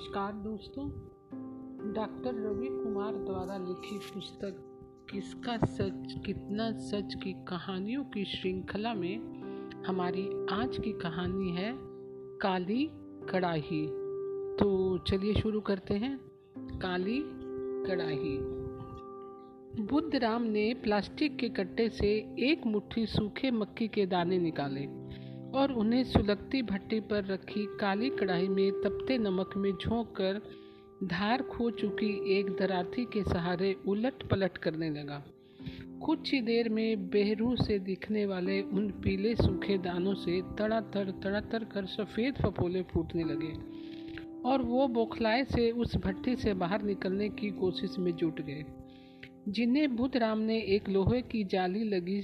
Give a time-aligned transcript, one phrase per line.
[0.00, 0.88] नमस्कार दोस्तों,
[1.92, 4.56] डॉक्टर रवि कुमार द्वारा लिखी पुस्तक,
[5.12, 9.18] किसका सच, कितना सच की कहानियों की श्रृंखला में
[9.86, 11.74] हमारी आज की कहानी है
[12.38, 12.90] काली
[13.30, 13.86] कड़ाही।
[14.56, 16.18] तो चलिए शुरू करते हैं।
[16.58, 17.22] काली
[17.86, 18.38] कड़ाही।
[19.82, 25.09] बुद्ध राम ने प्लास्टिक के कट्टे से एक मुट्ठी सूखे मक्की के दाने निकाले।
[25.54, 30.40] और उन्हें सुलगती भट्टी पर रखी काली कढ़ाई में तपते नमक में झोंक कर
[31.04, 35.22] धार खो चुकी एक दराती के सहारे उलट पलट करने लगा।
[36.02, 41.64] कुछ ही देर में बेहरू से दिखने वाले उन पीले सूखे दानों से तड़ातर तड़ातर
[41.64, 43.52] कर सफ़ेद फपोले फूटने लगे
[44.50, 48.64] और वो बौखलाए से उस भट्टी से बाहर निकलने की कोशिश में जुट गए।
[49.48, 52.20] जिन्हें बुद्ध राम ने एक लोहे की जाली लगी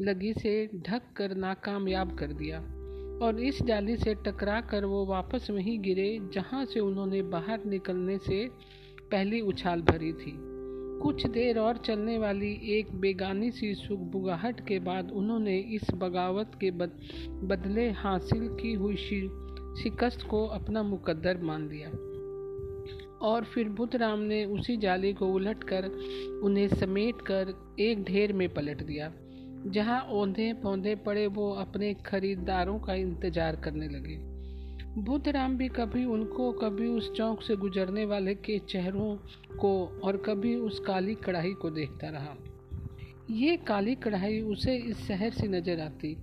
[0.00, 2.58] लगी से ढक कर नाकामयाब कर दिया
[3.26, 8.18] और इस जाली से टकरा कर वो वापस वहीं गिरे जहाँ से उन्होंने बाहर निकलने
[8.18, 8.50] से
[9.10, 10.32] पहली उछाल भरी थी।
[11.02, 16.70] कुछ देर और चलने वाली एक बेगानी सी सुखबुगाहट के बाद उन्होंने इस बगावत के
[16.70, 17.00] बद,
[17.44, 21.88] बदले हासिल की हुई शिकस्त को अपना मुकद्दर मान लिया।
[23.26, 25.84] और फिर बुद्धराम ने उसी जाली को उलट कर
[26.42, 29.12] उन्हें समेट कर एक ढेर में पलट दिया।
[29.66, 34.16] जहाँ औंधे पौधे पड़े, वो अपने खरीदारों का इंतज़ार करने लगे।
[34.96, 39.14] बुद्धराम भी कभी उनको, कभी उस चौक से गुजरने वाले के चेहरों
[39.58, 42.36] को और कभी उस काली कढ़ाई को देखता रहा।
[43.30, 46.16] ये काली कढ़ाई उसे इस शहर से नज़र आती,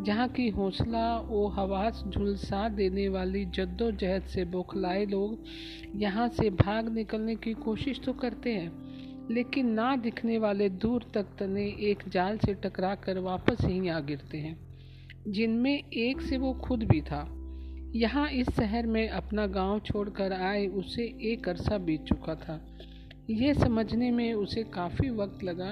[0.00, 5.44] जहाँ की हौसला वो हवास झुलसा देने वाली जद्दोजहद से बौखलाए लोग
[5.96, 8.93] यहाँ से भाग निकलने की कोशिश तो करते हैं
[9.30, 14.00] लेकिन ना दिखने वाले दूर तक तने एक जाल से टकरा कर वापस यहीं आ
[14.00, 14.56] गिरते हैं,
[15.28, 17.26] जिनमें एक से वो खुद भी था।
[17.94, 22.60] यहाँ इस शहर में अपना गाँव छोड़कर आए उसे एक अरसा बीत चुका था।
[23.30, 25.70] ये समझने में उसे काफ़ी वक्त लगा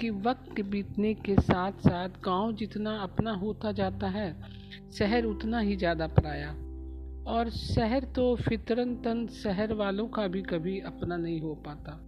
[0.00, 4.34] कि वक्त बीतने के साथ साथ गाँव जितना अपना होता जाता है,
[4.92, 6.50] शहर उतना ही ज़्यादा पराया।
[7.26, 12.00] और शहर तो फितरन तन शहर वालों का भी कभी अपना नहीं हो पाता।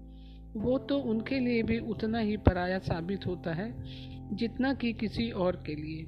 [0.56, 3.72] वो तो उनके लिए भी उतना ही पराया साबित होता है,
[4.32, 6.06] जितना कि किसी और के लिए।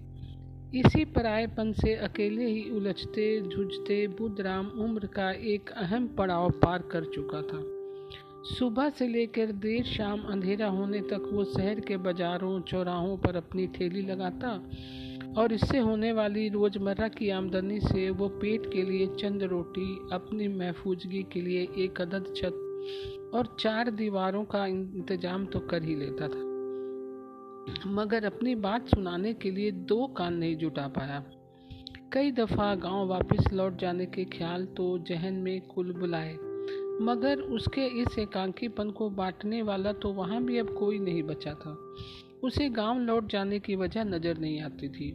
[0.80, 7.04] इसी परायपन से अकेले ही उलझते, झुझते बुद्धराम उम्र का एक अहम पड़ाव पार कर
[7.04, 7.62] चुका था।
[8.48, 13.66] सुबह से लेकर देर शाम अंधेरा होने तक वो शहर के बाजारों, चौराहों पर अपनी
[13.66, 14.50] ठेली लगाता
[15.38, 20.48] और इससे होने वाली रोज़मर्रा की आमदनी से वो पेट के लिए चंद रोटी, अपनी
[20.48, 22.62] महफूजगी के लिए एक अदद छत
[23.34, 26.44] और चार दीवारों का इंतज़ाम तो कर ही लेता था।
[27.90, 31.22] मगर अपनी बात सुनाने के लिए दो कान नहीं जुटा पाया।
[32.12, 36.36] कई दफ़ा गाँव वापस लौट जाने के ख्याल तो जहन में कुल बुलाए
[37.02, 41.76] मगर उसके इस एकांकीपन को बांटने वाला तो वहाँ भी अब कोई नहीं बचा था।
[42.44, 45.10] उसे गाँव लौट जाने की वजह नज़र नहीं आती थी,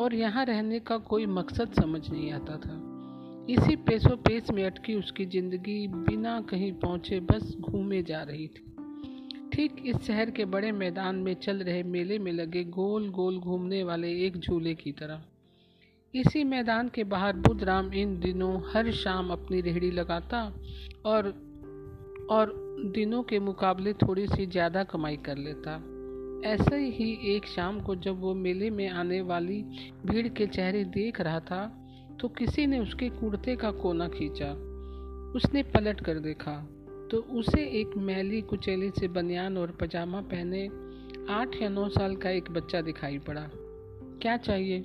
[0.00, 2.78] और यहाँ रहने का कोई मकसद समझ नहीं आता था।
[3.50, 8.70] इसी पेशो पेश में अटकी उसकी ज़िंदगी बिना कहीं पहुँचे, बस घूमे जा रही थी।
[9.52, 13.82] ठीक इस शहर के बड़े मैदान में चल रहे मेले में लगे गोल गोल घूमने
[13.82, 15.22] वाले एक झूले की तरह।
[16.14, 20.44] इसी मैदान के बाहर बुद्धराम इन दिनों हर शाम अपनी रेहड़ी लगाता
[21.06, 21.28] और
[22.30, 22.54] और
[22.94, 25.76] दिनों के मुकाबले थोड़ी सी ज़्यादा कमाई कर लेता।
[26.46, 29.62] ऐसे ही एक शाम को जब वो मेले में आने वाली
[30.06, 31.81] भीड़ के चेहरे देख रहा था
[32.22, 34.50] तो किसी ने उसके कुर्ते का कोना खींचा।
[35.36, 36.68] उसने पलट कर देखा
[37.10, 40.68] तो उसे एक मैली कुचेली से बनियान और पजामा पहने
[41.30, 43.50] आठ या नौ साल का एक बच्चा दिखाई पड़ा।
[44.22, 44.84] क्या चाहिए?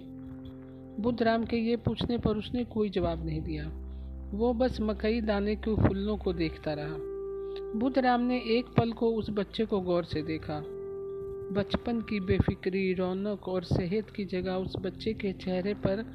[1.00, 3.68] बुद्धराम के ये पूछने पर उसने कोई जवाब नहीं दिया।
[4.38, 6.96] वो बस मकई दाने के फूलों को देखता रहा।
[7.80, 10.64] बुद्धराम ने एक पल को उस बच्चे को गौर से देखा।
[11.52, 16.06] बचपन की बेफिक्री, रौनक और सेहत की जगह उस बच्चे के चेहरे पर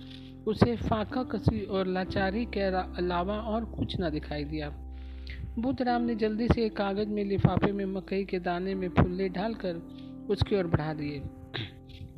[0.47, 4.71] उसे फाका कसी और लाचारी के अलावा और कुछ न दिखाई दिया।
[5.59, 9.75] बुद्धराम ने जल्दी से एक कागज़ में लिफाफे में मकई के दाने में फुल्ले डालकर
[10.31, 11.23] उसकी ओर बढ़ा दिए।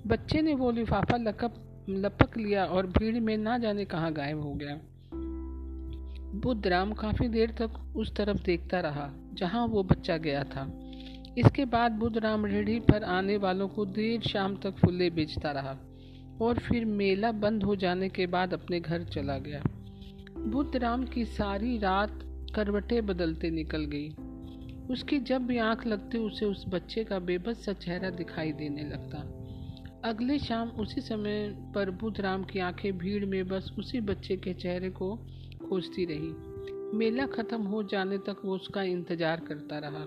[0.06, 1.54] बच्चे ने वो लिफाफा लकप
[1.88, 4.80] लपक लिया और भीड़ में ना जाने कहाँ गायब हो गया।
[6.34, 10.80] बुद्धराम काफ़ी देर तक उस तरफ़ देखता रहा, जहाँ वो बच्चा गया था।
[11.38, 15.76] इसके बाद बुद्धराम रेढ़ी पर आने वालों को देर शाम तक फुल्ले बेचता रहा।
[16.42, 19.62] और फिर मेला बंद हो जाने के बाद अपने घर चला गया।
[20.38, 22.18] बुद्ध राम की सारी रात
[22.54, 24.08] करवटें बदलते निकल गई।
[24.90, 29.18] उसकी जब भी आँख लगती उसे उस बच्चे का बेबस सा चेहरा दिखाई देने लगता।
[30.04, 34.54] अगले शाम उसी समय पर बुद्ध राम की आँखें भीड़ में बस उसी बच्चे के
[34.54, 35.14] चेहरे को
[35.68, 40.04] खोजती रही। मेला ख़त्म हो जाने तक वो उसका इंतज़ार करता रहा,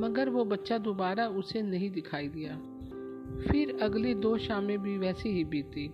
[0.00, 2.58] मगर वो बच्चा दोबारा उसे नहीं दिखाई दिया।
[3.50, 5.88] फिर अगली दो शामें भी वैसी ही बीती।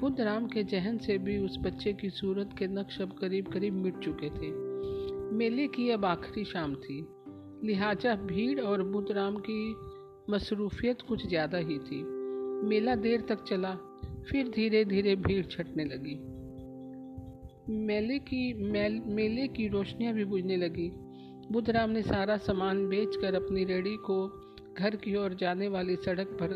[0.00, 3.98] बुद्धराम के जहन से भी उस बच्चे की सूरत के नक्श अब करीब करीब मिट
[3.98, 4.50] चुके थे।
[5.36, 7.06] मेले की अब आखिरी शाम थी।
[7.64, 9.76] लिहाजा भीड़ और बुद्ध राम की
[10.30, 12.02] मसरूफियत कुछ ज़्यादा ही थी।
[12.68, 13.74] मेला देर तक चला
[14.30, 16.14] फिर धीरे धीरे भीड़ छटने लगी।
[17.86, 20.90] मेले की मेल, मेले की रोशनियाँ भी बुझने लगी।
[21.52, 24.26] बुद्ध राम ने सारा सामान बेचकर अपनी रेडी को
[24.78, 26.52] घर की ओर जाने वाली सड़क पर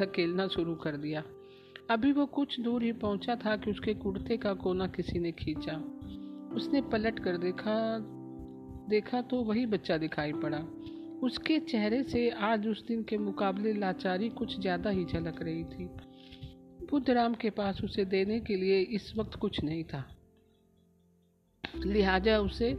[0.00, 1.22] धकेलना शुरू कर दिया।
[1.90, 5.76] अभी वो कुछ दूर ही पहुँचा था कि उसके कुर्ते का कोना किसी ने खींचा।
[6.54, 7.76] उसने पलट कर देखा
[8.88, 10.58] देखा तो वही बच्चा दिखाई पड़ा।
[11.22, 15.86] उसके चेहरे से आज उस दिन के मुकाबले लाचारी कुछ ज़्यादा ही झलक रही थी।
[16.90, 20.04] बुद्धराम के पास उसे देने के लिए इस वक्त कुछ नहीं था।
[21.64, 22.74] लिहाजा उसे,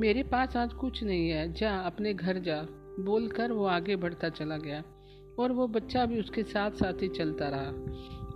[0.00, 2.60] मेरे पास आज कुछ नहीं है, जा, अपने घर जा।
[3.00, 4.82] बोलकर वो आगे बढ़ता चला गया
[5.38, 7.72] और वो बच्चा भी उसके साथ साथ ही चलता रहा।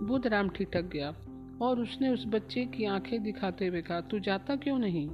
[0.05, 1.15] बुद्धराम ठिठक गया
[1.61, 5.09] और उसने उस बच्चे की आँखें दिखाते हुए कहा, तू जाता क्यों नहीं?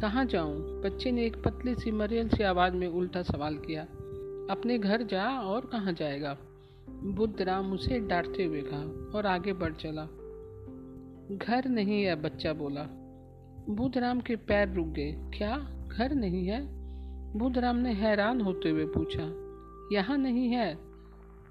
[0.00, 0.82] कहाँ जाऊँ?
[0.82, 3.82] बच्चे ने एक पतली सी मरियल सी आवाज़ में उल्टा सवाल किया,
[4.50, 6.38] अपने घर जा और कहाँ जाएगा?
[6.90, 10.04] बुद्ध राम उसे डांटते हुए कहा और आगे बढ़ चला।
[11.36, 12.86] घर नहीं है, बच्चा बोला।
[13.70, 15.58] बुद्ध राम के पैर रुक गए, क्या?
[15.88, 16.79] घर नहीं है?
[17.36, 19.22] बुद्ध राम ने हैरान होते हुए पूछा,
[19.92, 20.78] यहाँ नहीं है?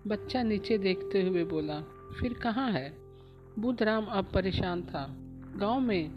[0.07, 1.79] बच्चा नीचे देखते हुए बोला,
[2.19, 2.89] फिर कहाँ है?
[3.59, 5.05] बुद्ध राम अब परेशान था।
[5.55, 6.09] गाँव में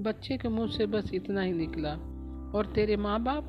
[0.00, 1.92] बच्चे के मुँह से बस इतना ही निकला,
[2.54, 3.48] और तेरे माँ बाप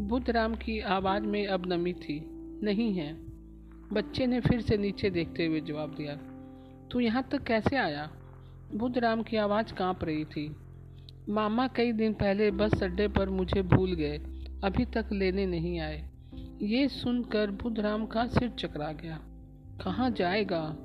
[0.00, 2.20] बुद्धराम की आवाज़ में अब नमी थी।
[2.62, 3.12] नहीं है।
[3.92, 6.16] बच्चे ने फिर से नीचे देखते हुए जवाब दिया,
[6.90, 8.10] तू यहाँ तक कैसे आया?
[8.74, 10.48] बुद्धराम की आवाज़ काँप रही थी।
[11.28, 14.18] मामा कई दिन पहले बस अड्डे पर मुझे भूल गए
[14.64, 16.08] अभी तक लेने नहीं आए।
[16.62, 19.20] ये सुनकर बुद्धराम का सिर चकरा गया।
[19.84, 20.76] कहाँ जाएगा?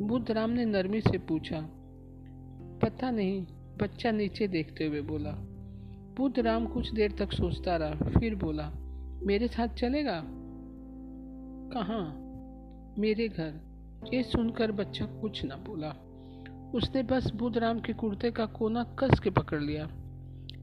[0.00, 1.60] बुद्धराम ने नरमी से पूछा।
[2.82, 3.46] पता नहीं,
[3.82, 5.30] बच्चा नीचे देखते हुए बोला।
[6.16, 8.70] बुद्ध राम कुछ देर तक सोचता रहा, फिर बोला,
[9.22, 10.22] मेरे साथ चलेगा?
[11.72, 12.16] कहाँ?
[12.98, 13.54] मेरे घर।
[14.14, 15.94] ये सुनकर बच्चा कुछ ना बोला।
[16.74, 19.90] उसने बस बुद्ध राम के कुर्ते का कोना कस के पकड़ लिया।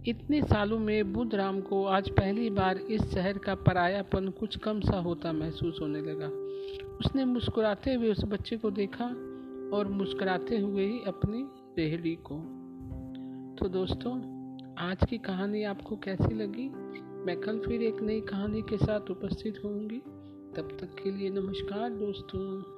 [0.08, 4.80] इतने सालों में बुद्ध राम को आज पहली बार इस शहर का परायापन कुछ कम
[4.80, 6.28] सा होता महसूस होने लगा।
[6.98, 9.06] उसने मुस्कुराते हुए उस बच्चे को देखा
[9.78, 12.36] और मुस्कुराते हुए ही अपनी रेहड़ी को।
[13.56, 14.16] तो दोस्तों,
[14.78, 16.70] आज की कहानी आपको कैसी लगी?
[17.26, 20.00] मैं कल फिर एक नई कहानी के साथ उपस्थित होंगी
[20.56, 22.77] तब तक के लिए नमस्कार दोस्तों।